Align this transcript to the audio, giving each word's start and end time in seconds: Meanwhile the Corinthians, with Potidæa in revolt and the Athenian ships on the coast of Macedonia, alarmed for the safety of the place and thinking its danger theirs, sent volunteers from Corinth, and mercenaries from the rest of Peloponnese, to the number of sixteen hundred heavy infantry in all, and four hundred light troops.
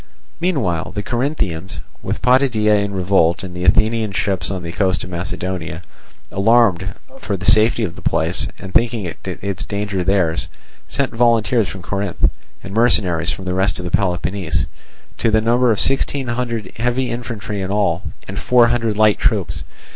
Meanwhile 0.39 0.93
the 0.95 1.03
Corinthians, 1.03 1.77
with 2.01 2.23
Potidæa 2.23 2.83
in 2.83 2.91
revolt 2.91 3.43
and 3.43 3.55
the 3.55 3.65
Athenian 3.65 4.13
ships 4.13 4.49
on 4.49 4.63
the 4.63 4.71
coast 4.71 5.03
of 5.03 5.11
Macedonia, 5.11 5.83
alarmed 6.31 6.95
for 7.19 7.37
the 7.37 7.45
safety 7.45 7.83
of 7.83 7.95
the 7.95 8.01
place 8.01 8.47
and 8.57 8.73
thinking 8.73 9.13
its 9.23 9.63
danger 9.63 10.03
theirs, 10.03 10.47
sent 10.87 11.13
volunteers 11.13 11.69
from 11.69 11.83
Corinth, 11.83 12.31
and 12.63 12.73
mercenaries 12.73 13.29
from 13.29 13.45
the 13.45 13.53
rest 13.53 13.79
of 13.79 13.91
Peloponnese, 13.91 14.65
to 15.19 15.29
the 15.29 15.39
number 15.39 15.69
of 15.71 15.79
sixteen 15.79 16.29
hundred 16.29 16.71
heavy 16.77 17.11
infantry 17.11 17.61
in 17.61 17.69
all, 17.69 18.01
and 18.27 18.39
four 18.39 18.69
hundred 18.69 18.97
light 18.97 19.19
troops. 19.19 19.61